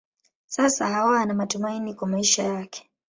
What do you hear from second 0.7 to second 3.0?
Hawa ana matumaini kwa maisha yake.